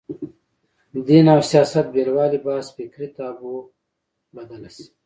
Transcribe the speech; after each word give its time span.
دین 1.07 1.25
او 1.33 1.39
سیاست 1.51 1.85
بېلوالي 1.93 2.39
بحث 2.45 2.67
فکري 2.77 3.07
تابو 3.15 3.53
بدله 4.35 4.69
شي 4.75 4.85